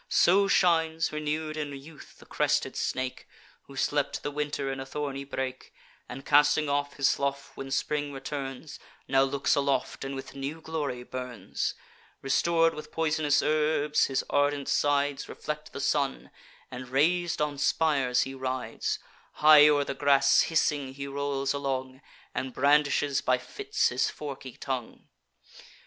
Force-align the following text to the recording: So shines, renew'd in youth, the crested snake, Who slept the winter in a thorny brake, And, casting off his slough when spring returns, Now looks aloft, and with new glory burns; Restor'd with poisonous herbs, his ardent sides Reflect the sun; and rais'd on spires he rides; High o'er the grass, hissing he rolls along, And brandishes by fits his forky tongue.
So 0.09 0.47
shines, 0.47 1.11
renew'd 1.13 1.55
in 1.57 1.71
youth, 1.79 2.17
the 2.17 2.25
crested 2.25 2.75
snake, 2.75 3.27
Who 3.67 3.75
slept 3.75 4.23
the 4.23 4.31
winter 4.31 4.71
in 4.71 4.79
a 4.79 4.85
thorny 4.87 5.25
brake, 5.25 5.71
And, 6.09 6.25
casting 6.25 6.67
off 6.67 6.95
his 6.95 7.07
slough 7.07 7.51
when 7.53 7.69
spring 7.69 8.11
returns, 8.11 8.79
Now 9.07 9.21
looks 9.21 9.53
aloft, 9.53 10.03
and 10.03 10.15
with 10.15 10.33
new 10.33 10.59
glory 10.59 11.03
burns; 11.03 11.75
Restor'd 12.23 12.73
with 12.73 12.91
poisonous 12.91 13.43
herbs, 13.43 14.05
his 14.05 14.23
ardent 14.27 14.69
sides 14.69 15.29
Reflect 15.29 15.71
the 15.71 15.79
sun; 15.79 16.31
and 16.71 16.89
rais'd 16.89 17.39
on 17.39 17.59
spires 17.59 18.21
he 18.23 18.33
rides; 18.33 18.97
High 19.33 19.67
o'er 19.69 19.83
the 19.83 19.93
grass, 19.93 20.41
hissing 20.49 20.95
he 20.95 21.05
rolls 21.05 21.53
along, 21.53 22.01
And 22.33 22.55
brandishes 22.55 23.21
by 23.21 23.37
fits 23.37 23.89
his 23.89 24.09
forky 24.09 24.57
tongue. 24.57 25.07